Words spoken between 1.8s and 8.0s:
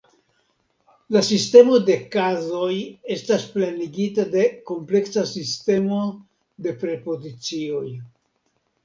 de kazoj estas plenigita de kompleksa sistemo de prepozicioj.